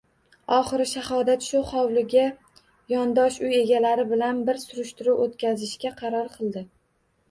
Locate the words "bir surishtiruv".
4.51-5.25